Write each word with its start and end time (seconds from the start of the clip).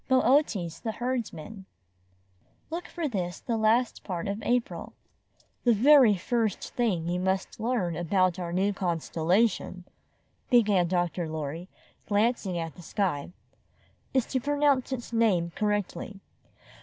BOOTES, 0.07 0.79
THE 0.79 0.93
HERDSMAN 0.93 1.65
Look 2.71 2.87
for 2.87 3.07
this 3.07 3.39
the 3.39 3.55
last 3.55 4.03
part 4.03 4.27
of 4.27 4.41
April 4.41 4.93
"The 5.63 5.75
very 5.75 6.15
first 6.15 6.73
thing 6.73 7.07
you 7.07 7.19
must 7.19 7.59
learn 7.59 7.95
about 7.95 8.39
our 8.39 8.51
new 8.51 8.73
constellation," 8.73 9.83
began 10.49 10.87
Dr. 10.87 11.29
Lorry, 11.29 11.69
glancing 12.07 12.57
at 12.57 12.73
the 12.73 12.81
sky, 12.81 13.31
''is 14.11 14.25
to 14.31 14.39
pronounce 14.39 14.91
its 14.91 15.13
name 15.13 15.51
correctly. 15.55 16.19